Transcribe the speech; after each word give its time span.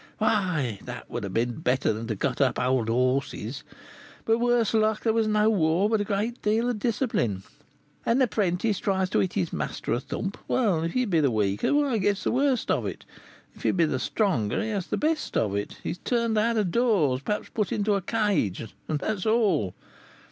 Why, 0.17 0.79
that 0.85 1.11
would 1.11 1.23
have 1.23 1.35
been 1.35 1.59
better 1.59 1.93
than 1.93 2.07
to 2.07 2.15
cut 2.15 2.41
up 2.41 2.59
old 2.59 2.89
horses; 2.89 3.63
but, 4.25 4.39
worse 4.39 4.73
luck, 4.73 5.03
there 5.03 5.13
was 5.13 5.27
no 5.27 5.47
war, 5.51 5.91
but 5.91 6.01
a 6.01 6.03
great 6.03 6.41
deal 6.41 6.67
of 6.69 6.79
discipline. 6.79 7.43
An 8.03 8.19
apprentice 8.19 8.79
tries 8.79 9.11
to 9.11 9.19
hit 9.19 9.33
his 9.33 9.53
master 9.53 9.93
a 9.93 9.99
thump; 9.99 10.39
well, 10.47 10.81
if 10.81 10.93
he 10.93 11.05
be 11.05 11.19
the 11.19 11.29
weaker, 11.29 11.71
why, 11.75 11.93
he 11.93 11.99
gets 11.99 12.23
the 12.23 12.31
worst 12.31 12.71
of 12.71 12.87
it; 12.87 13.05
if 13.53 13.61
he 13.61 13.69
be 13.69 13.85
the 13.85 13.99
stronger, 13.99 14.59
he 14.63 14.69
has 14.71 14.87
the 14.87 14.97
best 14.97 15.37
of 15.37 15.53
it; 15.55 15.77
he 15.83 15.91
is 15.91 15.99
turned 15.99 16.35
out 16.35 16.57
of 16.57 16.71
doors, 16.71 17.21
perhaps 17.21 17.49
put 17.49 17.71
into 17.71 17.91
the 17.91 18.01
cage, 18.01 18.73
and 18.87 18.97
that 18.97 19.17
is 19.17 19.27
all. 19.27 19.75